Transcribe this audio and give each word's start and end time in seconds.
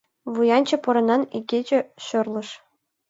Вуянче 0.33 0.77
поранан 0.83 1.21
Игече 1.37 1.79
шӧрлыш. 2.05 2.49